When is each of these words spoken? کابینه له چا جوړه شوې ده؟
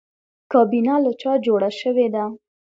کابینه 0.51 0.93
له 1.03 1.11
چا 1.21 1.33
جوړه 1.45 1.69
شوې 1.81 2.07
ده؟ 2.13 2.23